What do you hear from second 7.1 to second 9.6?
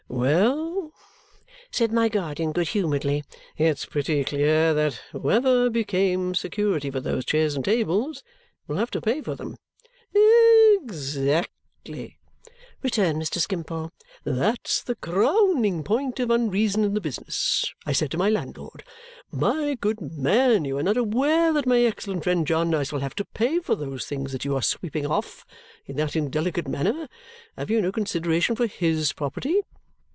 chairs and tables will have to pay for them."